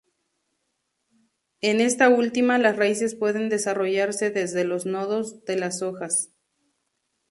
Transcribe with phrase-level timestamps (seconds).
[1.61, 6.31] En esta última, las raíces pueden desarrollarse desde los nodos de las hojas.